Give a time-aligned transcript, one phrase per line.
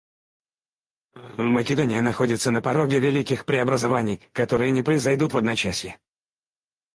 [1.45, 5.99] Македония находится на пороге великих преобразований, которые не произойдут в одночасье.